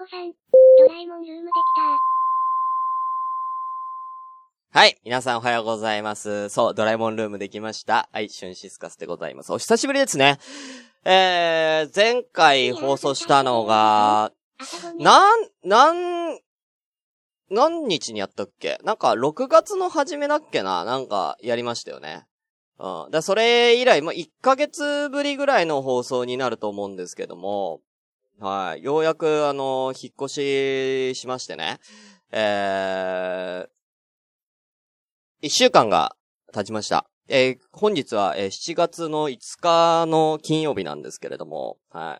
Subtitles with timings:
[0.00, 1.54] 猫さん、ドラえもんルームでき
[4.72, 4.96] はい。
[5.04, 6.48] 皆さんおはようございます。
[6.48, 8.08] そう、ドラえもんルームできました。
[8.10, 9.52] はい、シュンシスカスでございます。
[9.52, 10.38] お久しぶりですね。
[11.04, 14.32] えー、前回放送したのが、
[14.98, 16.38] なん、なん、
[17.50, 18.78] 何日にやったっけ？
[18.82, 20.86] なんか、6月の初めだっけな？
[20.86, 22.24] なんか、やりましたよね。
[22.78, 23.10] うん。
[23.10, 27.82] だそれ以来、まあ、1ヶ月ぶりぐらいの放送になると思うんですけども、
[28.40, 28.82] はい。
[28.82, 31.78] ようやく、あの、引っ越ししましてね。
[32.32, 33.68] えー、
[35.42, 36.16] 一週間が
[36.50, 37.04] 経ちました。
[37.28, 42.18] えー、本日は、えー、7月の5日の金曜日なんですけれども、は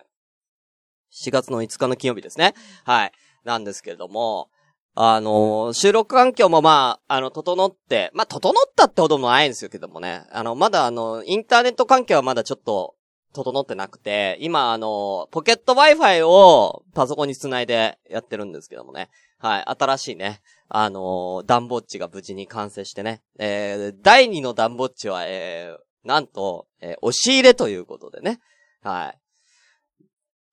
[1.10, 1.26] い。
[1.26, 2.52] 7月の5日の金曜日ですね。
[2.84, 3.12] はい。
[3.44, 4.50] なんですけれども、
[4.94, 10.24] あのー、収録環境もまあ、あの、整って、まあ、整ったってほどもないんですけどもね。
[10.32, 12.94] あの、まだあの、インターネット環境はまだちょっと、
[13.32, 19.08] 整ってなくて、今あの、ポケット Wi-Fi をパソコンにつないでやってるんですけどもね。
[19.38, 23.22] はい、新しいね、あの、ダンボッチが無事に完成してね。
[23.38, 28.40] えー、第2のダンボッチは、えー、なんと、えー、押し入れということでね。
[28.82, 29.18] はい。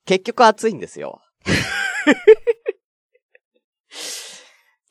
[0.06, 1.22] 結局暑いんですよ。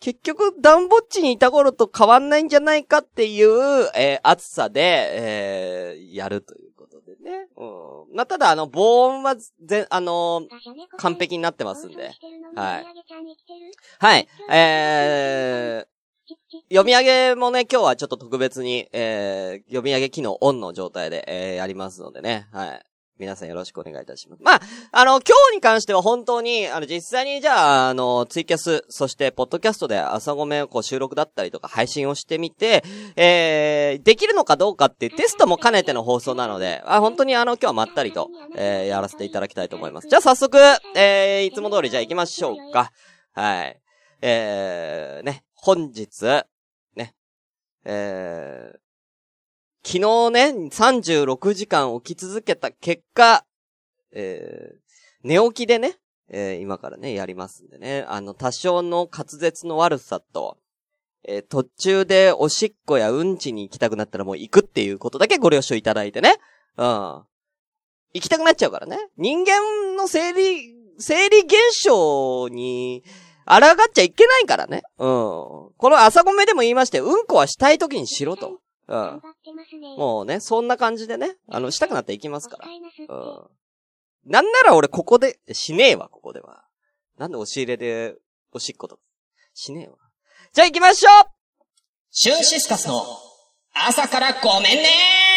[0.07, 7.49] 結局、ダンボッチにいた頃と変わんないんじゃないかっていう、えー、暑さで、えー、やるということでね。
[7.57, 8.15] うん。
[8.15, 12.13] まあ、ただ、あの、防音は、ぜ、あのー、完璧になってますんで。
[12.55, 12.87] はい。
[13.99, 14.29] はい。
[14.49, 22.47] えー、読み上げもね、今日はちょっと特別に、えー、読み上げ機能オンの状態で、えー、やりますのでね。
[22.53, 22.87] はい。
[23.19, 24.43] 皆さんよろしくお願いいたします。
[24.43, 24.61] まあ、
[24.93, 32.85] あの、今日に関しては本当に、あの、実際にじゃあ、あの、ツイキャス、そして、ポッドキャストで朝ごめをこう収録だったりとか配信をしてみて、
[33.17, 40.09] えー、できるのかどうかっていうテストも兼ねての放送なので、あ、本当にあの、今日はまったりと、えー、やらせていただきたいと思います。
[40.09, 40.59] じゃあ早速、
[40.95, 42.93] えー、いつも通りじゃあ行きましょうか。
[43.33, 43.81] はい。
[44.21, 46.45] えー、ね、本日、
[46.95, 47.15] ね、
[47.85, 48.86] えー、
[49.87, 53.45] 昨日ね、36時間起き続けた結果、
[54.11, 54.79] えー、
[55.23, 55.95] 寝起きでね、
[56.29, 60.59] えー、今からね、やりますんでね、あの、多少の滑舌の悪さと、
[61.23, 66.35] えー、途中でおしっこやうんちに行きたくなったらもう行くっていうことだけご了承いただいてね。
[66.77, 66.85] うん。
[66.85, 67.25] 行
[68.15, 68.99] きたくなっちゃうからね。
[69.17, 73.05] 人間の生理、生理現象に、
[73.47, 74.83] 抗っちゃいけないからね。
[74.99, 75.09] うん。
[75.09, 78.59] この朝ごめでも言いまして、うんこはしたい時にしろと。
[78.89, 79.23] うん。
[79.97, 82.69] もうね、そんな感じでね、あの、したくなっていきますから。
[82.69, 84.31] うん。
[84.31, 86.65] なんなら俺ここで、しねえわ、ここでは。
[87.19, 88.17] なんで押し入れで、
[88.53, 88.99] おしっこと。
[89.55, 89.97] しねえわ。
[90.53, 91.25] じゃあ行きましょう
[92.11, 93.05] シュンシスカスの、
[93.75, 95.36] 朝からごめんね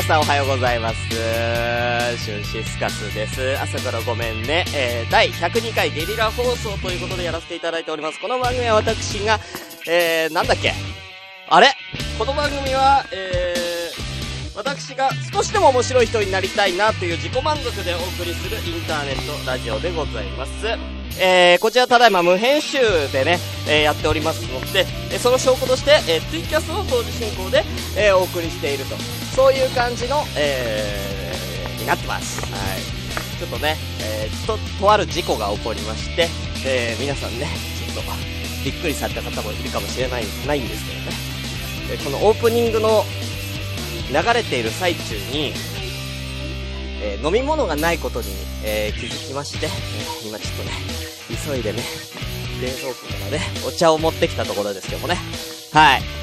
[0.00, 0.96] 皆さんおはようございます。
[1.10, 3.58] シュンシスカスです。
[3.60, 4.64] 朝からごめんね。
[4.74, 8.18] えー、第102回ゲリラ放送ということでやらせていただいております。
[8.18, 9.38] この番組は私が、
[9.86, 10.72] えー、なんだっけ？
[11.50, 11.76] あれ？
[12.18, 20.50] この番組は、えー、私が少しでも面白い人になりたいなという自己満足でお送りするインターネットラジオでございます。
[21.20, 22.78] えー、こちらただいま無編集
[23.12, 23.38] でね、
[23.68, 27.64] えー、やっておりますので、え、その証拠として、えー、ツイキャスを同時進行で、
[27.98, 28.96] えー、お送りしていると。
[29.40, 32.42] そういう感じの、えー、になってます。
[32.52, 33.38] はい。
[33.38, 36.28] ちょっとね、えー、と、とある事故が起こりまして、
[36.66, 37.46] えー、皆さんね、
[37.90, 38.12] ちょっと、
[38.62, 41.12] びっくりされた方もいるかもしれない、ないんですけどね。
[41.90, 43.02] えー、このオープニングの
[44.12, 45.54] 流れている最中に、
[47.00, 48.28] えー、飲み物がないことに、
[48.62, 50.70] えー、気づきまして、えー、今ちょっとね、
[51.46, 51.82] 急いでね、
[52.60, 55.16] 冷蔵庫からね、お茶を持ってきたところですけどもね。
[55.72, 56.19] はい。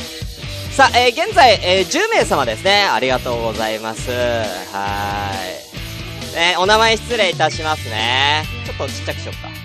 [0.77, 2.83] さあ、えー、現在、えー、10名様ですね。
[2.83, 4.11] ありがとうございます。
[4.11, 6.37] はい。
[6.37, 8.43] えー、お名前失礼いたしますね。
[8.63, 9.56] ちょっとちっちゃくしよっか。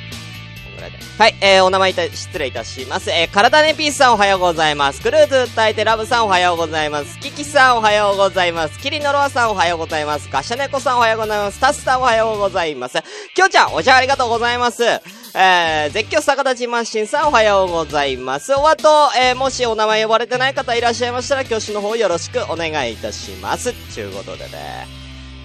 [1.22, 3.08] はい、えー、お名前いた、失礼いたします。
[3.08, 5.00] えー、体ねピースさんおはようございます。
[5.00, 7.16] クルーズ歌えてラブさんおはようございます。
[7.20, 8.76] キキさんおはようございます。
[8.80, 10.28] キリノロアさんおはようございます。
[10.32, 11.60] ガシャネコさんおはようございます。
[11.60, 12.98] タスさんおはようございます。
[13.36, 14.82] きょうちゃん、お茶ありがとうございます。
[14.82, 18.52] えー、絶叫逆立ちマシンさんおはようございます。
[18.54, 23.72] おあと、えー、もしお名前呼ばれてない方いらっしゃいましたら、挙手の方よろしくお願いいたします。
[23.94, 24.88] ちゅうことでね。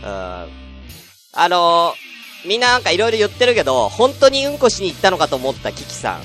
[0.04, 0.10] うん。
[0.10, 0.48] あ
[1.50, 2.07] のー、
[2.46, 6.22] みんななんかいろいろ言ってるけど、本当にうんこしに行ったのかと思ったキキさん。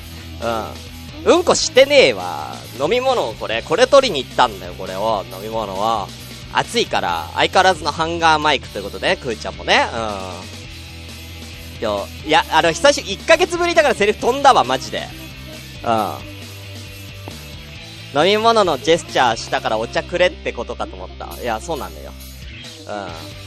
[1.24, 1.34] うん。
[1.34, 2.54] うんこしてねえわ。
[2.80, 5.24] 飲み物をこれ、これ取りに行ったんだよ、これを。
[5.32, 6.08] 飲み物を。
[6.52, 9.86] 暑いから、相変わらずのハンガーマイクということで、くーちゃんもね。
[9.92, 11.80] うん。
[11.80, 15.08] いや、いや、あの、久しぶり、1ヶ月ぶりだからセリフ飛んだわ、マジで。
[15.84, 16.32] うん。
[18.14, 21.40] 飲み物のジェスチャーしたからお茶くれってことかと思った。
[21.40, 22.12] いや、そうなんだよ。
[22.86, 23.41] うん。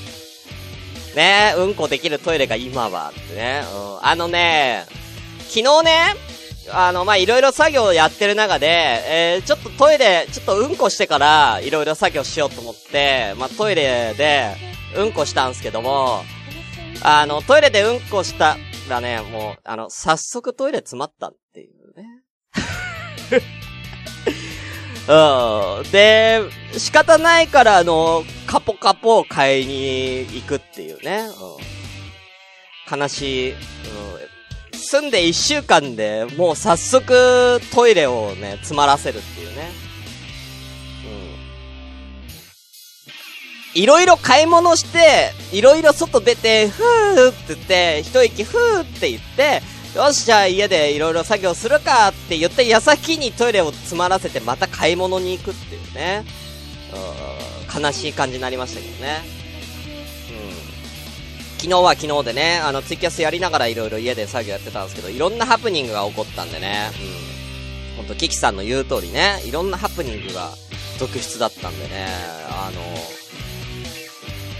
[1.15, 3.63] ね、うんこできるトイレが今は、ってね。
[3.73, 4.06] うん。
[4.06, 4.85] あのね、
[5.47, 6.15] 昨日ね、
[6.71, 14.56] あの、ま、いろいろ作業やってる中で、えー、ちょっとトイレ、ちょっとうんこしてから、いろいろ作業しようと思って、まあ、トイレで、
[14.95, 16.23] うんこしたんすけども、
[17.01, 18.57] あの、トイレでうんこした
[18.89, 22.06] らね、もう、あの、早速トイレ詰まったっていうね。
[25.07, 25.92] うん。
[25.92, 26.42] で、
[26.78, 31.28] 仕方ないから、あの、カポカポを買いに行くっていうね。
[32.92, 33.57] うん、悲しい、うん。
[34.75, 39.72] 住んで一週間でもう早速トイレをね、詰まらせるっていうね。
[43.75, 43.81] うん。
[43.81, 49.62] いろいろ買い物して、いろいろ外出て、ふーって言って、一息ふーって言って、
[49.95, 56.25] よし、じゃあ家でいろいろ作業するかって言って矢先にトイレを詰まらせてまた買い物に行くっていうね。
[56.94, 59.21] う、悲しい感じになりましたけどね。
[60.30, 61.59] うん。
[61.59, 66.92] 昨日は昨日でね、あの、ツイキャスやりながらいろいろ家で作業やってたんですけど、いろんなハプニングが起こったんでね。
[67.94, 67.97] うん。
[67.97, 70.51] ほんと、キキさんの言う通りね、いろんなハプニングが
[71.00, 72.07] 続出だったんでね、
[72.50, 72.81] あの、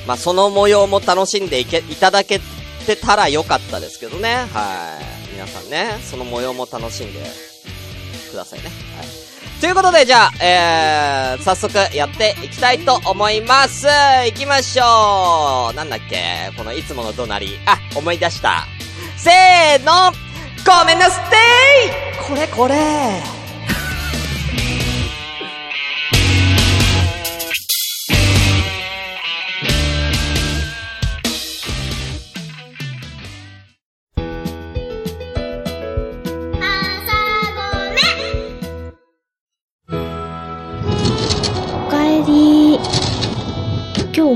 [0.08, 2.40] まあ、その模様も楽しんでいけ、いただけ
[2.86, 4.46] てたらよかったですけどね。
[4.54, 5.15] はい。
[5.36, 7.20] 皆さんね、その模様も楽しんで
[8.32, 8.70] くださいね。
[8.98, 9.08] はい。
[9.60, 13.86] ということで、じゃあ、えー、早速やっていきたいと思います。
[13.86, 15.76] 行きましょう。
[15.76, 16.52] なんだっけ？
[16.58, 17.60] このいつもの怒鳴り。
[17.66, 18.66] あ、思い出した。
[19.18, 20.14] せーの
[20.66, 23.35] ごめんなすってーこれこれ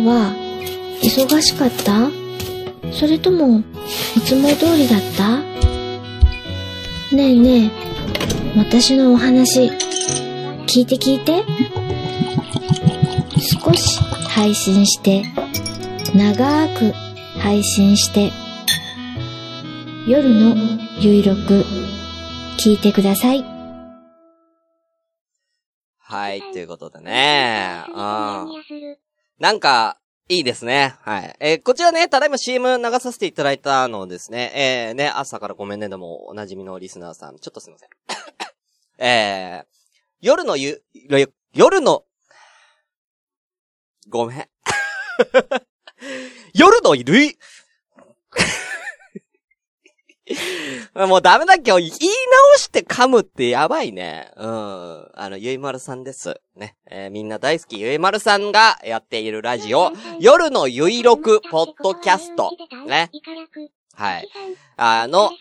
[0.05, 0.33] は
[1.01, 2.09] 忙しかった？
[2.91, 3.59] それとも
[4.17, 5.39] いつも通りだった？
[7.15, 7.71] ねえねえ、
[8.57, 9.69] 私のお話
[10.67, 11.43] 聞いて聞いて。
[13.63, 15.23] 少し配信して、
[16.13, 16.91] 長く
[17.39, 18.31] 配信して、
[20.07, 20.55] 夜の
[20.99, 21.65] ゆいろく
[22.59, 23.45] 聞いてください。
[25.99, 27.83] はい、ということでね。
[27.87, 27.95] うん。
[29.39, 29.97] なんか、
[30.27, 30.95] いいですね。
[31.01, 31.35] はい。
[31.39, 34.51] えーこちらね、ただいま CM 流させていただいたのですね。
[34.53, 37.39] えー、ね、朝からごめんね、でも、おなじみのリスナーさん。
[37.39, 37.89] ちょっとすいません。
[39.03, 39.65] えー、
[40.19, 40.83] 夜のゆ、
[41.53, 42.03] 夜の、
[44.09, 44.49] ごめん。
[46.53, 47.37] 夜のるい、
[51.07, 51.97] もうダメだっけ言い直
[52.57, 54.31] して噛むってやばいね。
[54.35, 55.11] うん。
[55.13, 56.39] あの、ゆいまるさんです。
[56.55, 56.75] ね。
[56.89, 62.51] えーみんな大好きゆいまるさんがやっているラジオ、 夜のゆいろくポッドキャスト。
[62.85, 63.09] ね。
[63.95, 64.29] はい。
[64.77, 65.31] あの、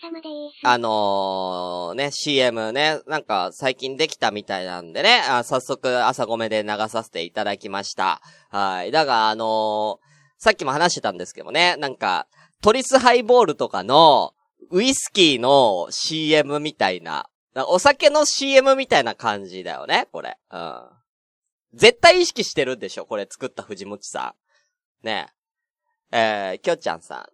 [0.63, 8.21] あのー、ね、CM ね、なんか最近できたみたいなんでね、あ早速朝ごめで流させていただきました。
[8.49, 8.91] はい。
[8.91, 10.09] だが、あのー
[10.41, 12.25] さっきも話してたんですけどね、なんか、
[12.61, 14.33] トリスハイボールとかの、
[14.71, 17.29] ウイスキーの CM みたいな、
[17.67, 20.37] お酒の CM みたいな感じだよね、これ。
[20.51, 20.89] うん。
[21.73, 24.35] 絶対意識してるんでしょ、これ作った藤持さ
[25.03, 25.05] ん。
[25.05, 25.29] ね
[26.11, 26.17] え。
[26.17, 27.25] えー、きょちゃんさん。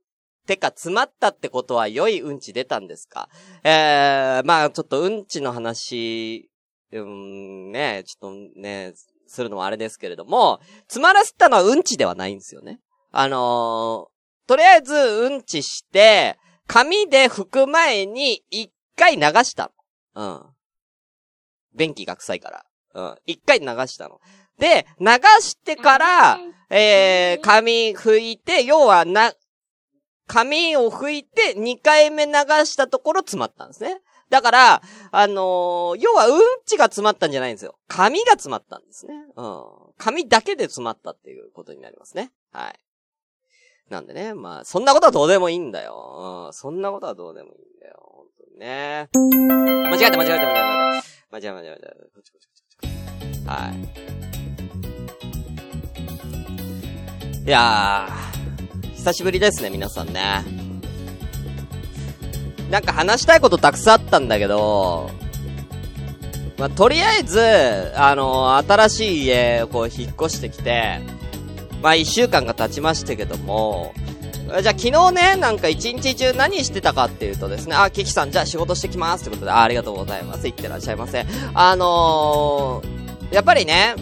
[0.46, 3.30] てか、詰まったってことは良いうんち出たんですか？
[3.64, 6.50] えー、まあちょっとうんちの話、
[6.92, 8.94] うん、ね、ちょっとね、
[9.28, 12.80] するのはあれですけれども、詰まらせたのはうんちではないんですよね。
[13.12, 19.72] あのー、とりあえずうんちして、紙で拭く前に一回流した
[20.16, 20.24] の。
[20.24, 20.56] うん。
[21.76, 22.66] 便器が臭いから。
[22.94, 23.18] うん。
[23.26, 24.20] 一回流したの。
[24.58, 25.08] で、流
[25.42, 29.34] してから、えー、紙拭いて、要はな、
[30.28, 32.32] 紙を拭いて2回目流
[32.66, 34.02] したところ詰まったんですね。
[34.30, 34.82] だから、
[35.12, 37.78] あのー要はうんちが詰まったんじゃないんですよ。
[37.88, 39.14] 紙が詰まったんですね。
[39.36, 39.64] うん。
[39.98, 42.32] 紙だけで詰まったっていうことになりますね。
[42.52, 42.80] はい。
[43.90, 46.46] なんでね、まあ、そんなことはどうでもいいんだよ。
[46.48, 46.54] うん。
[46.54, 48.00] そんなことはどうでもいいんだよ。
[48.02, 49.10] 本当ね。
[49.14, 50.46] 間違えた間違えた間違えた。
[51.32, 51.88] 間違えた間違えた。
[51.90, 52.56] こっちこっちこっ
[53.44, 53.48] ち。
[53.48, 53.76] はい。
[57.48, 60.44] いやー、久しぶりですね、皆さんね。
[62.72, 65.12] なんか話したいことたくさんあったんだけど、
[66.58, 67.40] まあ、とりあえず、
[67.96, 71.02] あの新しい家を、こう、引っ越してきて、
[71.86, 73.94] まあ、一週間が経ちましたけども、
[74.48, 80.48] じゃあ昨日ね、なんか一日中何してたかっていうとですね、あ、キキさんじゃあ仕事してきますってことで、あありがとうございます。
[80.48, 81.28] いってらっしゃいませ。
[81.54, 83.94] あのー、やっぱりね、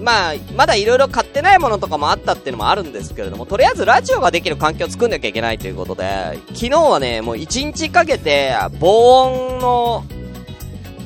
[0.00, 10.04] まあ、まだ色々買ってないものとかもあったっていうのもあるんですけれども、とりあえずラジオができる環境を作んなきゃいけないということで、昨日はね、もう一日かけて、防音の、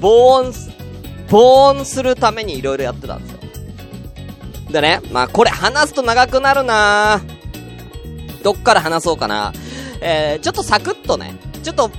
[0.01, 0.53] 防音、
[1.29, 3.36] 防音するために色々やってたんです。
[4.77, 7.23] でね、まあこれ話すと長くなるな
[8.43, 9.55] どっから話そうかな。
[10.03, 11.91] えー、ちょっとサクッとね、ちょっと、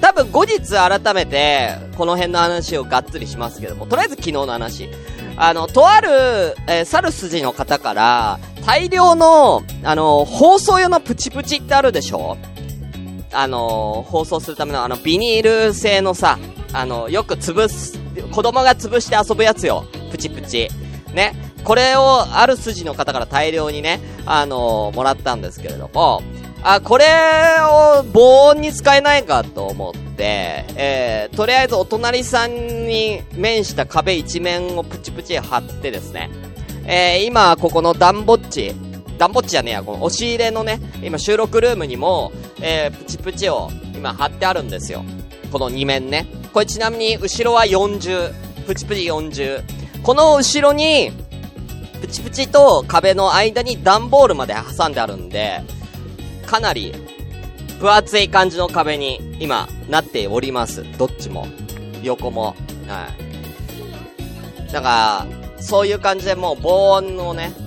[0.00, 4.88] 多分後日改めて、この辺の話をがっつりしますけども、とりあえず昨日の話。
[5.36, 6.08] あの、とある、
[6.68, 12.36] えー、猿筋の方から、大量の、あの、放送用のプチプチってあるでしょ
[13.32, 16.38] あの、放送するためのあの、ビニール製のさ、
[16.72, 17.98] あの、よく潰す、
[18.30, 19.86] 子供が潰して遊ぶやつよ。
[20.12, 20.68] プチプチ。
[21.12, 21.49] ね。
[21.64, 26.22] これをある筋の方から大量にね、あのー、もらったんですけれども、
[26.62, 27.06] あ、これ
[27.62, 32.54] を防音に使えないかと思って、えー、とりあえずお隣さん
[32.86, 36.30] に面した壁一面をプチプチ貼ってですね、
[36.86, 38.74] えー、今ここのダンボッチ、
[39.16, 45.04] ダンボッチじゃねえや、この押し入れのね、今収録ルームにも、えー、プチプチを今貼ってあるんですよ。
[45.50, 46.26] この2面ね。
[46.52, 49.62] これちなみに後ろは40、プチプチ40。
[50.02, 51.12] この後ろに、
[52.00, 55.62] プチプチと壁の間に段ボールまで挟んであるんで、
[56.46, 56.92] かなり
[57.78, 60.84] 分厚い感じの壁に今なっております。
[60.98, 61.46] どっちも。
[62.02, 62.54] 横も。
[62.86, 63.08] は
[64.68, 64.72] い。
[64.72, 65.26] だか
[65.58, 67.62] ら、そういう感じでもう防音のね、う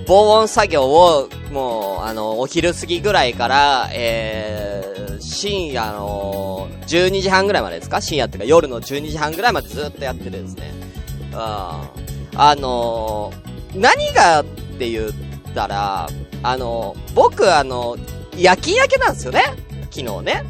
[0.00, 0.04] ん。
[0.06, 8.00] 防音作業を、もう、あの、お昼過ぎぐらいから、えー、深夜の、12時半ぐらいまでですか？
[8.00, 10.72] 深夜っていうか夜の12時半ぐらいまでずっとやっててですね。
[11.32, 12.07] うん。
[12.38, 14.44] あのー、何がっ
[14.78, 15.10] て言っ
[15.54, 16.08] たら、
[16.44, 19.42] あのー、僕あのー、夜勤明けなんですよね
[19.90, 20.44] 昨日ね。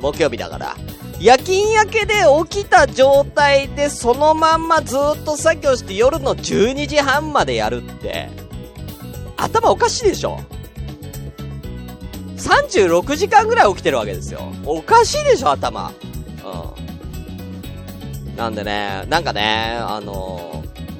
[0.00, 0.74] 木曜日だから。
[1.20, 8.30] 夜勤明けで起きた状態でそのまんまずっと作業して夜の12時半までやるって、
[9.36, 10.40] 頭おかしいでしょ
[12.36, 14.40] ?36 時間ぐらい起きてるわけですよ。
[14.64, 15.92] おかしいでしょ頭。
[18.26, 18.36] うん。
[18.36, 20.53] なんでね、なんかね、あの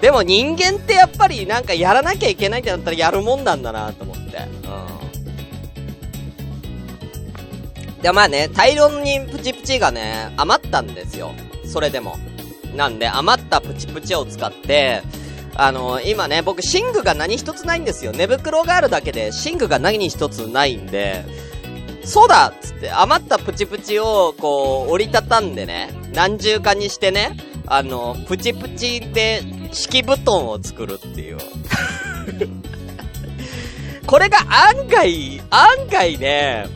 [0.05, 4.37] でも人間ってやっぱりなんかやらなきゃいけないってなったらやるもんなんだなと思って。
[7.97, 8.03] うん。
[8.03, 11.33] で、まあね、大量にプチプチがね、余ったんですよ。
[11.65, 12.19] それでも。
[12.77, 15.01] なんで、余ったプチプチを使って、
[15.55, 18.13] あのー、今ね、僕、寝具が何一つないんですよ。
[18.13, 21.25] 寝袋があるだけで、寝具が何一つないんで、
[22.05, 31.39] そうだっつって、余ったプチプチを、こう、折りたたんでね、何重かにしてね、あの、プチプチで敷布団を作るっていう。
[34.07, 36.67] これが案外、案外ね、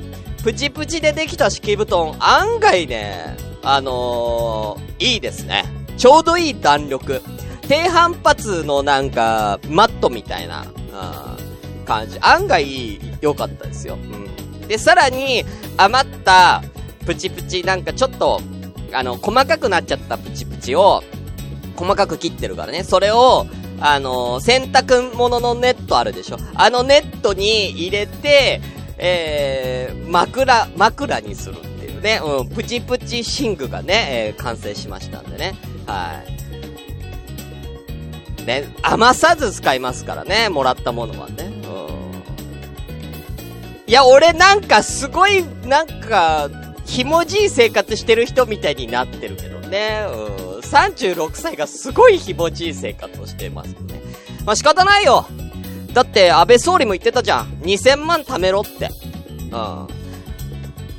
[0.42, 5.64] プチプチでできた敷布団、案外ね、あのー、いいですね。
[5.96, 7.22] ちょうどいい弾力。
[7.68, 12.18] 低反発のなんか、マットみたいな、うん、感じ。
[12.20, 13.94] 案外良かったですよ。
[13.94, 13.98] う
[14.64, 14.68] ん。
[14.68, 15.44] で、さらに、
[15.76, 16.62] 余った、
[17.04, 18.40] プチプチ、なんかちょっと、
[18.92, 21.02] あの、細かくなっちゃったプチプチを、
[21.78, 22.82] 細かく切ってるからね。
[22.82, 23.46] それを、
[23.80, 28.60] あのー、洗濯物のネットあるでしょあのネットに入れて、
[28.98, 35.54] えー、枕、枕にするっていうね、うん、プチプチ寝具がね、えー、完成しましたんでね。
[35.86, 36.20] は
[38.42, 38.44] い。
[38.44, 41.44] ね、余さず使いますからね、もらったものはね。
[41.44, 41.52] うん。
[43.86, 46.50] いや、俺なんかすごい、なんか、
[46.86, 50.06] ひもじい生活してる人みたいになってるけどね。
[50.40, 50.47] うん。
[50.70, 54.02] 36歳がすごい気持ちい生活をしてますね。
[54.44, 55.26] まあ、仕方ないよ
[55.92, 57.48] だって、安倍総理も言ってたじゃん。
[57.62, 58.90] 2000万貯めろって。
[59.50, 59.98] うん。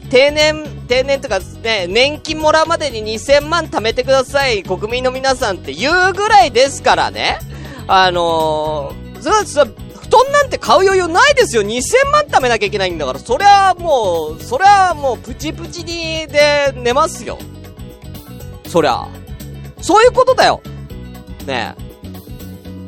[0.09, 7.39] 定年、定年とかね、年金もらうまでに2000万貯めてください、国民の皆さんって言うぐらいですからね。
[7.87, 9.71] あのー、それは、それ
[10.01, 11.61] 布団なんて買う余裕ないですよ。
[11.61, 13.19] 2000万貯めなきゃいけないんだから。
[13.19, 17.37] そりゃもう、そりゃもうプチプチにで寝ますよ。
[18.67, 19.07] そりゃ。
[19.81, 20.61] そういうことだよ
[21.45, 21.89] ねえ。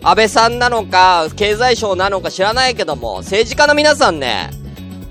[0.04, 4.50] 安倍さんなのか、経済省なのか知らないけども、政治家の皆さんね、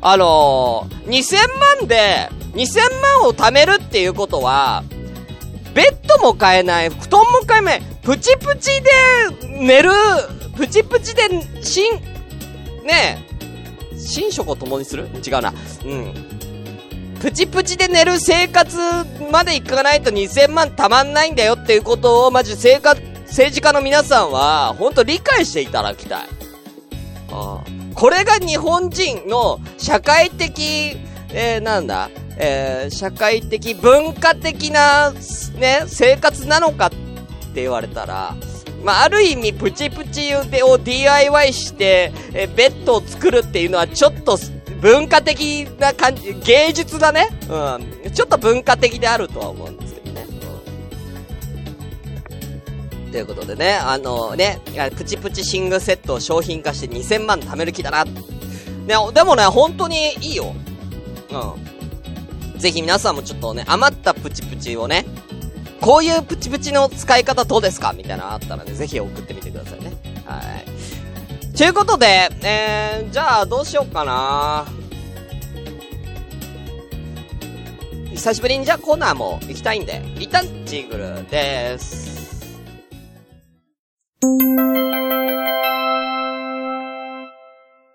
[0.01, 1.37] あのー、2000
[1.79, 2.81] 万で、2000
[3.21, 4.83] 万を貯めるっていうことは、
[5.75, 8.91] ベッドも買えない、布団も買えない、プチプチで
[9.49, 9.91] 寝る、
[10.57, 11.23] プチプチで、
[11.63, 11.95] しん、
[12.85, 13.31] ねえ、
[13.93, 15.09] 寝食を共にする？
[15.25, 15.55] 違うな。
[15.85, 16.30] うん。
[17.21, 18.79] プチプチで寝る生活
[19.31, 26.29] までいかないと2000万たまんないんだよっていうことを、マジ生活、政治家の皆さんは、ほんと理解していただきたい。
[27.31, 30.97] ああこれが日本人の社会的、
[31.33, 32.11] えー、なんだ
[32.43, 35.13] えー、社会的、文化的な、
[35.59, 36.97] ね、生活なのかって
[37.57, 38.35] 言われたら、
[38.83, 44.39] まあ、ある意味、プチプチを DIY して、えーベッドを作るっていうのはちょっと
[44.81, 47.29] 文化的な感じ、芸術だね。
[47.49, 48.13] うん。
[48.13, 50.27] ちょっと文化的であるとは思うんですけどね。
[53.05, 53.13] うん。
[53.13, 54.61] ということでね、あのね、
[54.97, 58.05] プチプチシングセットを商品化して2000万貯める気だな。
[58.05, 58.13] ね、
[58.87, 58.95] で
[59.25, 60.55] もね、本当にいいよ。
[61.31, 62.59] うん。
[62.59, 65.05] ぜひ皆さんもちょっとね、余ったプチプチをね、
[65.81, 67.95] こういうプチプチの使い方どうですか？
[67.95, 69.93] みたいなのあったらね、ぜひ送ってみてくださいね。
[70.27, 70.67] はい。
[71.57, 74.67] ということで、えー、じゃあどうしようかな
[78.13, 82.47] 久しぶりにじゃあコーナーも行きたいんで、一旦ジーグルでーす。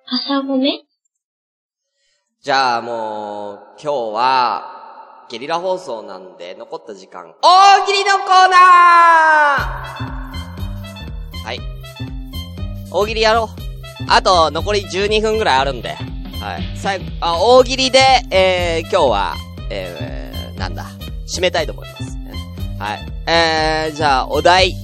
[0.07, 0.83] 朝ごめ？
[2.41, 11.74] じゃあもう、今日は、ゲリラ放送なんで、残った時間、大喜利のコーナーはい。
[12.95, 14.05] 大喜利やろう。
[14.07, 15.97] あと、残り12分ぐらいあるんで。
[16.39, 16.77] はい。
[16.77, 17.99] 最後、あ、大喜利で、
[18.31, 19.35] えー、今日は、
[19.69, 20.85] えー、なんだ、
[21.27, 22.17] 締めたいと思います。
[22.79, 23.13] はい。
[23.27, 24.75] えー、じゃあ、お題。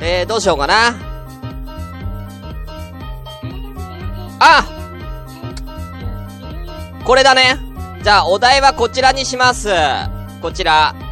[0.00, 0.94] えー、どうしようかな。
[4.38, 4.64] あ
[7.04, 7.56] これだね。
[8.04, 9.70] じゃあ、お題はこちらにします。
[10.40, 11.07] こちら。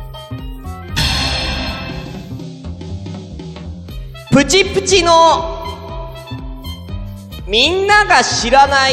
[4.37, 5.65] プチプチの、
[7.47, 8.93] みんなが知らない、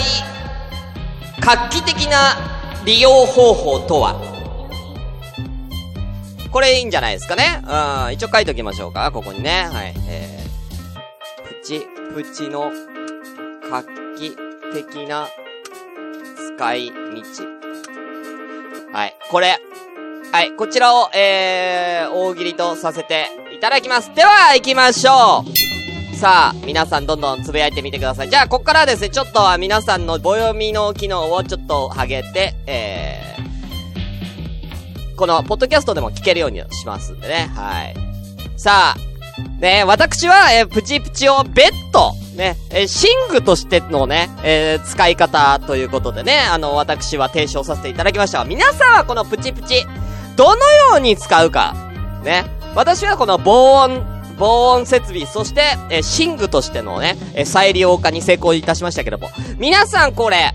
[1.41, 2.37] 画期的な
[2.85, 4.15] 利用方法とは？
[6.49, 7.61] これいいんじゃないですかね？
[7.61, 7.67] う
[8.11, 9.67] ん、一応書いときましょうか、ここにね。
[9.69, 9.93] はい。
[10.07, 11.81] えー、プチ
[12.13, 12.71] プチの
[13.69, 13.83] 画
[14.17, 14.37] 期
[14.73, 15.27] 的な
[16.55, 16.95] 使い道。
[18.93, 19.15] はい。
[19.29, 19.59] これ。
[20.31, 20.53] はい。
[20.53, 23.27] こちらを、えー、大喜利とさせて
[23.63, 24.13] ただきます。
[24.13, 25.45] では、行きましょ
[26.13, 26.15] う。
[26.17, 28.29] さあ、皆さんどんどんつぶやいてみてください。
[28.29, 37.49] じゃあ、こっからですね、ちょっとは皆さんのぼ読みの機能をちょっと上げて、えー、この、ポッドキャストでも聞けるようにしますんでね。
[37.55, 37.95] はい。
[38.57, 49.85] さあ、ね、私は、えー、プチプチをベッド、ね、えー、寝具としてのね、えー、使い方ということでね、あの、私は提唱させていただきました、皆さんはこのプチプチ、
[50.35, 51.73] どのように使うか、
[52.25, 52.43] ね、
[52.75, 54.03] 私はこの防音、
[54.37, 60.53] 防音設備、そして、えー、寝具としてのね、えー、再利用化に成功いたしましたけども、皆さんこれ、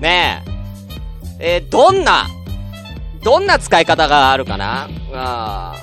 [0.00, 0.44] ね
[1.38, 2.26] え、えー、どんな、
[3.22, 4.88] どんな使い方があるかな？
[5.14, 5.74] あ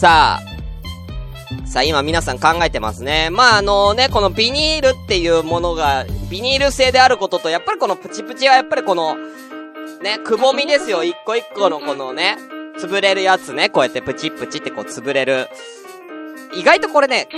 [0.00, 3.28] さあ、さあ、今皆さん考えてますね。
[3.30, 11.02] まあ、あのね、このビニールっていうものが、ビニール製であることと、やっぱりこのプチプチはやっぱりこの、ね、くぼみですよ。
[11.02, 12.36] 一個一個のこのね、
[12.78, 15.48] 潰れるやつね、こうやってプチプチってこう潰れる。
[16.54, 17.28] 意外とこれね、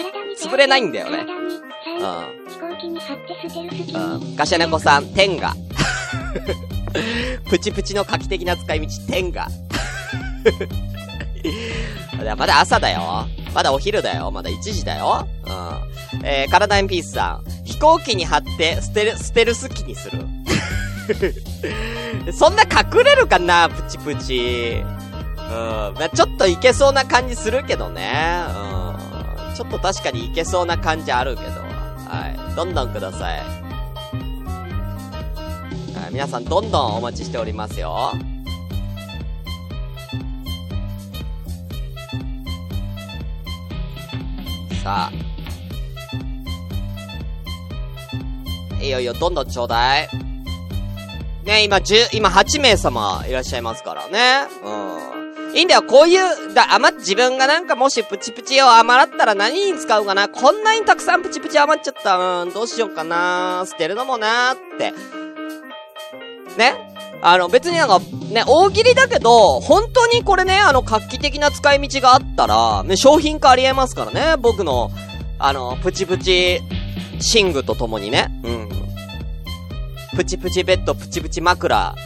[0.40, 1.27] 潰れないんだよね。
[2.01, 2.38] うん。
[4.16, 4.37] うん。
[4.37, 5.55] ガシャネコさん、天が。
[7.51, 9.48] プチプチの画期的な使い道、天が。
[12.37, 13.27] まだ朝だよ。
[13.55, 14.31] まだお昼だよ。
[14.31, 15.27] まだ1時だよ。
[15.46, 15.51] う
[16.20, 16.27] ん。
[16.27, 17.44] えー、カラダインピースさん。
[17.64, 20.18] 飛行機に貼ってステル、ステルス機にする。
[22.33, 24.83] そんな隠れるかな、プチプチ。
[25.48, 25.94] うん。
[25.94, 28.44] まあ、ちょっといけそうな感じするけどね。
[28.48, 29.54] うん。
[29.54, 31.50] ちょっと確かにいけそうな感じあるけど。
[31.50, 32.54] はい。
[32.54, 33.38] どんどんください。
[33.38, 33.44] は
[36.11, 38.12] い、皆さんどんどんお待ちしておりますよ。
[44.88, 45.12] さ
[48.80, 50.08] いいよいよ、どんどんちょうだい。
[51.44, 54.46] ね、今10、今8名様いらっしゃいますからね。
[54.64, 54.70] う
[55.04, 55.07] ん。
[55.58, 62.16] いいんだよ、こういう、だ、余っ、自分がなんかもしプチプチを余ったら何に使うかなこんなにたくさんプチプチ余っちゃった。
[62.16, 64.92] うん、どうしようかな捨てるのもなーって。
[66.56, 66.76] ね？
[67.22, 74.92] あの、別になんか、ね、大喜利だけど、本当にこれね、あの、画期的な使い道があったら、ね、商品化ありえますからね、僕の、
[75.40, 76.60] あの、プチプチ、
[77.34, 78.30] 寝具とともにね。
[78.44, 78.68] うん。
[80.16, 81.96] プチプチベッド、プチプチ枕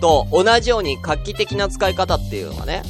[0.00, 2.82] と同じように画期的な使い方っていうのがね。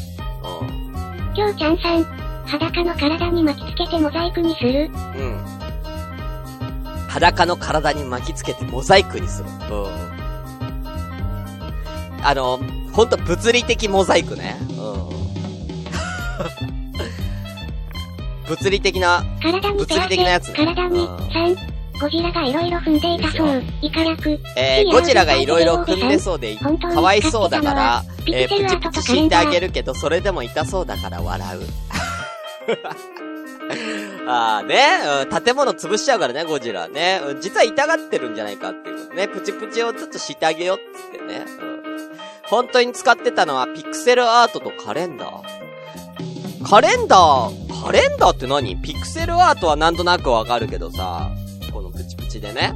[0.61, 1.35] うん。
[1.35, 2.05] きょうちゃんさん、
[2.47, 4.91] 裸の体に巻きつけてモザイクにする。
[5.17, 5.45] うん。
[7.09, 9.49] 裸の体に巻きつけてモザイクにする。
[9.49, 9.87] うん。
[12.23, 12.59] あの、
[12.93, 14.57] ほんと物理的モザイクね。
[14.71, 14.77] うん。
[18.49, 21.76] 物理的な、体にペ物理的なやつアねセ、体にうん3。
[22.01, 23.63] ゴジラが色々踏んでいたそう。
[23.81, 24.39] イカ役。
[24.57, 31.61] えー、ゴジラが色々踏んでそうで、かわいそうだから、えー、プチプチ敷いてあげるけど、それでも痛そうだから笑う。
[34.29, 34.77] あーね、
[35.31, 37.21] うん、建物潰しちゃうからね、ゴジラね。
[37.25, 39.29] うん実は痛がってるんじゃないかっていうことね。
[39.29, 41.45] プチプチをちょっとしてあげようっつってね。
[41.61, 41.77] うん
[42.49, 46.69] 本当に使ってたのはピクセルアートとカレンダー。
[46.69, 48.77] カレンダー、カレンダーって何？
[48.77, 51.29] ピクセルアートはなんとなくわかるけどさ、
[52.37, 52.75] チでね。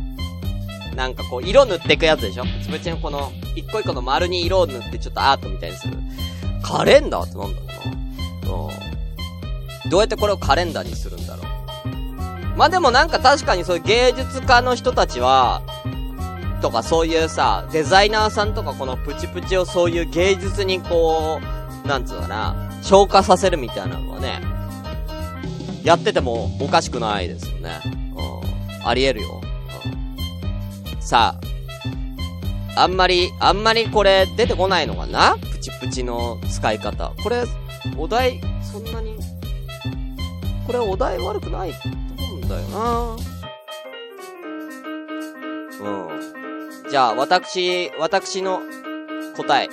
[0.94, 5.96] なんかこう、色塗っていくやつでしょプチプチのこの、一個一個の丸に色を塗ってちょっとアートみたいにする。
[6.62, 7.66] カレンダーってなんだろ
[8.44, 8.74] うな。
[9.84, 9.90] うん。
[9.90, 12.56] どうやってこれをカレンダーにするんだろう。
[12.56, 15.62] まあ、でもなんか確かにそういう芸術家の人たちは、
[16.60, 21.40] とかそういうさ、デザイナーさんとかこのプチプチをそういう芸術にこ
[21.84, 24.42] う、なんつうかな、消化させるみたいなのはね、
[25.82, 27.80] やっててもおかしくないですよね。
[28.14, 28.86] うん。
[28.86, 29.40] あり得るよ。
[31.00, 31.40] さ
[32.76, 35.36] あ、あんまり、あんまりこれ出てこないのかな？
[35.40, 37.12] プチプチの使い方。
[37.22, 37.44] これ、
[37.96, 39.18] お題、そんなに、
[40.66, 41.88] これお題悪くないと
[42.22, 43.16] 思うんだよな
[45.80, 45.88] う
[46.86, 46.90] ん。
[46.90, 48.60] じゃあ、私、私の
[49.36, 49.68] 答え。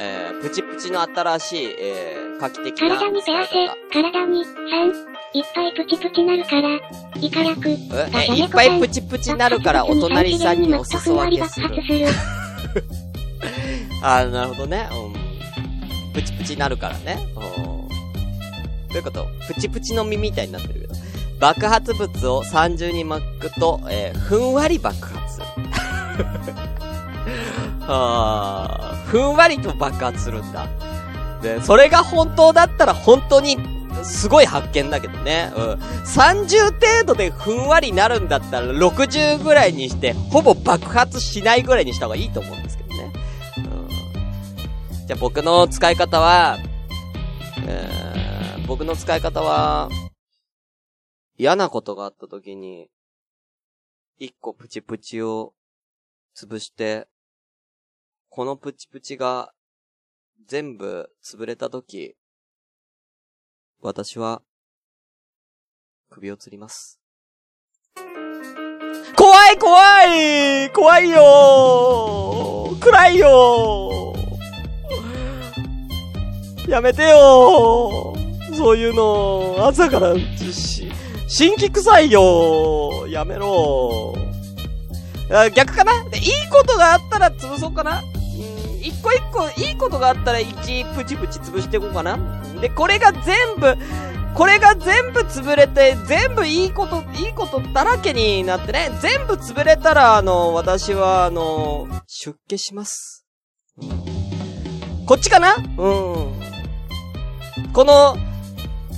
[0.00, 5.12] えー、プチプチの新しい、えー、体にペアセ、体に3。
[5.34, 6.76] いっぱいプチプチなるから。
[7.20, 7.60] イカ役。
[7.60, 7.68] 方。
[7.68, 11.80] え、えいっぱいプチプチなるからお隣さんにお裾分けする爆。
[11.80, 12.06] 発する。
[14.02, 14.88] あー、なるほどね。
[14.92, 16.12] うん。
[16.12, 17.16] プチプチなるからね。
[17.36, 17.42] うん。
[17.42, 17.94] ど
[18.94, 20.94] ういうことプチプチの実みたいになってるけど。
[21.38, 25.46] 爆発物を三重に巻くと、えー、ふんわり爆発する。
[27.86, 30.66] あー、ふんわりと爆発するんだ。
[31.42, 33.58] で、それが本当だったら本当に、
[34.04, 35.52] すごい発見だけどね。
[35.54, 35.62] うん。
[36.04, 43.12] 30程度でふんわりなるんだったら60ぐらいにして、ほぼ爆発しないぐらいにした方がいいと思うんですけどね。
[43.58, 45.06] うん。
[45.06, 46.58] じゃあ僕の使い方は、
[47.66, 49.88] えー、僕の使い方は、
[51.38, 52.88] 嫌なことがあった時に、
[54.18, 55.54] 一個プチプチを
[56.36, 57.08] 潰して、
[58.30, 59.52] このプチプチが
[60.52, 62.14] 全部潰れた時、
[63.80, 64.42] 私は、
[66.10, 67.00] 首を吊ります。
[69.16, 70.04] 怖い怖
[70.64, 70.70] い!
[70.70, 72.76] 怖いよ!
[72.78, 74.14] 暗いよ!
[76.68, 78.14] やめてよ!
[78.54, 80.92] そういうの、朝からし、
[81.28, 83.06] 新規臭いよ!
[83.08, 84.14] やめろ!
[85.54, 85.92] 逆かな?
[85.94, 88.02] いいことがあったら潰そうかな?
[88.82, 92.18] 一個一個いいことがあったら1プチプチ潰していこうかな
[92.60, 93.76] で、これが全部、
[94.34, 103.24] これが全部潰れて、全部いいこと、いいことだらけになってね、全部潰れたら、あの、私は、あの、出家します。
[105.06, 105.56] こっちかな？
[105.56, 105.64] うん。
[107.72, 108.16] この、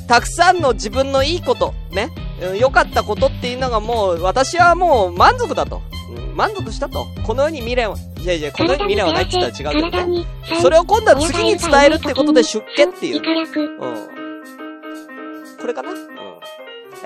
[0.06, 2.10] たくさんの自分のいいこと、ね、
[2.58, 5.82] 良かったことっていうのがもう、私はもう満足だと。
[6.16, 7.06] うん満足したと。
[7.24, 9.92] この世に未練は、いやいや、この世に未練はないって言ったら違うけどね。
[9.92, 10.60] 体に3。
[10.60, 13.18] それを今度は次に伝えるってことで出家っていう。
[13.18, 13.22] うん。
[15.60, 15.90] これかな？
[15.90, 15.98] うん。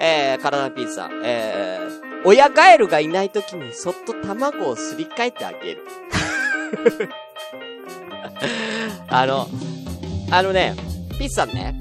[0.01, 1.21] えー、体ピーさん。
[1.25, 5.85] えー、親ガエルがいない時にそっと卵をすり替えてあげる。
[9.09, 9.49] あの、
[10.31, 10.75] あのね、
[11.19, 11.75] ピーさんね、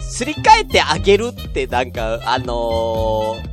[0.00, 3.51] すり替えてあげるってなんか、あのー、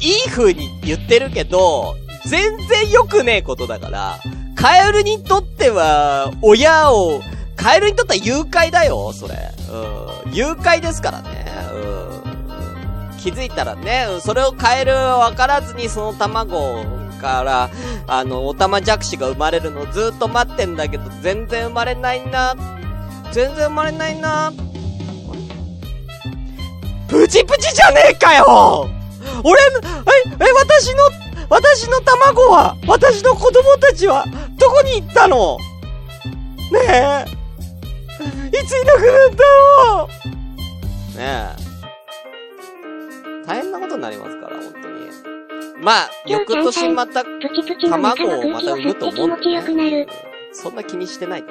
[0.00, 4.18] いい風に言ってるけど、全然良くねえことだから、
[4.54, 7.22] カエルにとっては、親を、
[7.56, 9.34] カエルにとっては誘拐だよ、それ。
[10.26, 10.32] うん。
[10.32, 11.46] 誘拐ですからね。
[11.72, 13.18] うん。
[13.18, 16.84] 気づいたらね、それをカエルは分からずにその卵
[17.20, 17.70] から、
[18.06, 22.54] あの、オタマジャクシが生まれるのずっと待ってんだけど、全然生まれないな。
[23.32, 24.52] 全然生まれないな。
[27.08, 28.99] プチプチじゃねえかよ
[29.44, 29.66] 俺、え、
[30.28, 31.10] え、私の、
[31.48, 34.24] 私の卵は、私の子供たちは、
[34.58, 35.58] どこに行ったの？
[36.72, 38.56] ねえ。
[38.56, 39.44] いついなくなった
[39.94, 40.08] の？
[41.16, 41.48] ね
[43.44, 43.46] え。
[43.46, 45.10] 大変なことになりますから、本当に。
[45.82, 50.08] まあ、翌年また、プチプチの中の空気を吸って気持ちよくなる。
[50.52, 51.44] そんな気にしてない。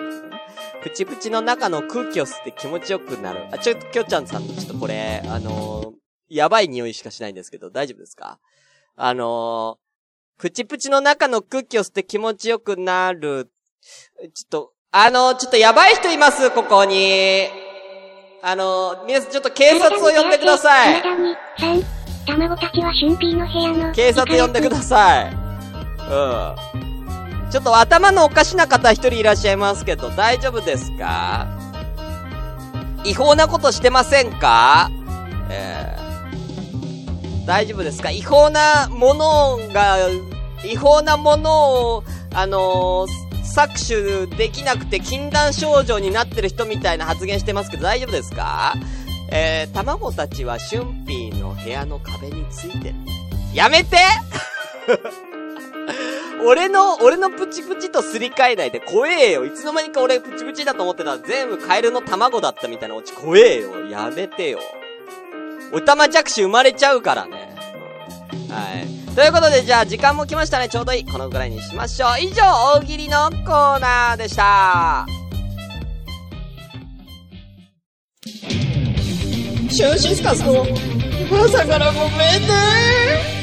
[0.82, 3.48] プチプチの中の空気を吸って気持ちよくなる。
[3.52, 5.94] あ、ちょ、きょちゃんさん、ちょっとこれ、あの、
[6.30, 8.40] やばい匂いしかしないんですけど、大丈夫ですか？
[8.96, 13.52] あのー、プチプチの中の空気を吸って気持ちよくなる。
[14.34, 17.48] ちょっと、あのー、ちょっとやばい人います、ここに。
[18.42, 21.02] あのー、皆さんちょっと警察を呼んでください。
[21.02, 21.84] 体に、3、
[22.26, 23.94] 卵たちは春ピーの部屋の。
[23.94, 25.34] 警察呼んでください。
[25.34, 25.40] うん。
[27.52, 31.48] ちょっと頭のおかしな方一人いらっしゃいますけど、大丈夫ですか？
[33.04, 34.92] 違法なことしてませんか？
[35.50, 35.89] えー、
[37.50, 38.12] 大丈夫ですか？
[38.12, 39.98] 違法なものが、
[40.64, 48.76] 違法なものを、あのー搾取できなくて禁断症状になってる人みたいな発言してますけど大丈夫ですか？
[49.32, 52.96] えー、卵たちは春ピーの部屋の壁についてる。
[53.56, 53.98] やめて
[56.46, 59.46] 俺の、俺のプチプチとすり替えないで怖えよ。
[59.46, 63.88] いつの間にか俺プチプチだと思ってたら全部カエルの卵だったみたいなオチ怖えよ。
[63.90, 64.60] やめてよ。
[65.74, 67.39] おたまじゃくし生まれちゃうからね。
[68.50, 69.16] はい。
[69.16, 70.70] ということで、じゃあ時間も来ましたね。
[70.70, 71.06] ちょうどいい。
[71.06, 72.22] このぐらいにしましょう。
[72.22, 72.44] 以上、
[72.76, 75.06] 大喜利のコーナーでした。
[79.70, 80.66] シューシスカスの
[81.32, 83.39] 朝からごめんね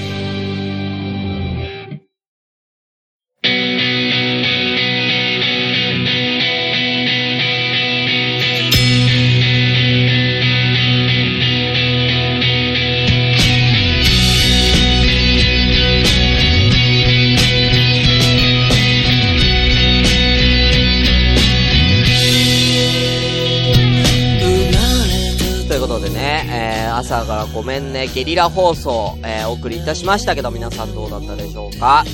[26.86, 32.04] ー、朝からごめんね、ゲリラ放送、えー、お送りいたしましたけど、皆さんどうだったでしょうか？
[32.06, 32.10] え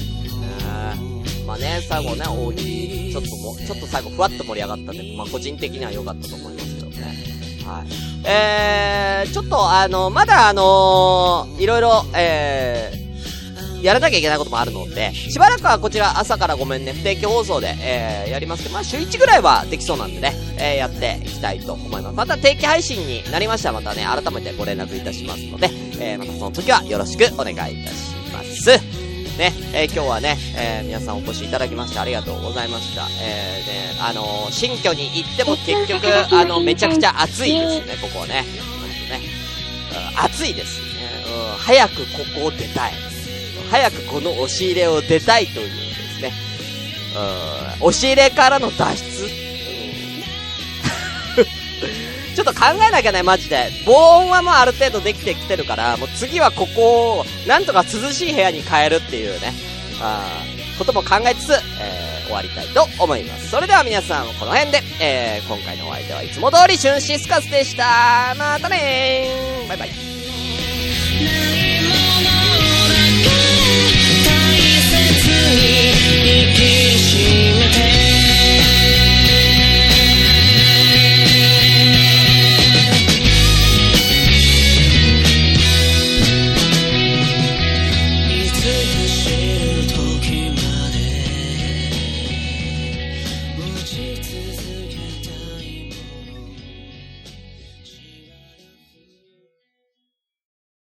[0.97, 6.97] ー、まあね、最後ね、大喜利、ちょっとも、ちょっと最後ふわっと盛り上がったんで、まあ個人的には良かったと思いますけどね。
[7.65, 7.87] はい。
[8.25, 13.02] えー、ちょっとあの、まだあのー、いろいろ、えー、
[13.83, 22.17] やらなきゃいけないこともあるので、しばらくはこちら朝からごめんね、不定期放送で、えー、やりますけど、まあ週1ぐらいはできそうなんでね、えー、やっていきたいと思います。
[22.17, 25.69] また定期配信になりましたらまたね、改めてご連絡いたしますので、
[26.01, 27.97] えー、またその時はよろしくお願いいたし
[28.33, 29.03] ます。
[29.39, 33.07] ね、えー、今日はね、えー、皆さんお越しいただきましてありがとうございました。
[33.23, 38.35] えー、ね、あのー、新居に行っても結局、あの、めちゃくちゃ暑いですね、ここね。
[38.35, 38.45] ね。
[40.17, 40.87] うん暑いですね。
[41.53, 42.03] うん、早くこ
[42.41, 43.12] こを出たい。
[43.73, 45.73] 早くこの押し入れを出たいというで
[46.19, 46.31] すね。
[47.81, 49.29] うん、押し入れからの脱出。
[52.37, 53.71] ちょっと考えなきゃね、マジで。
[53.87, 59.55] 防音はもうある程度できてきてるから、もう次はここを、なんとか涼しい部屋に変えるっていうね、
[60.03, 60.45] あ
[60.77, 63.51] ことも考えつつ、えー終わりたいと思います。
[63.51, 68.35] それでは皆さん、この辺で、えー今回のお相手はいつも通り、シュンシスカスでした。
[68.39, 70.12] またねーバイバイ。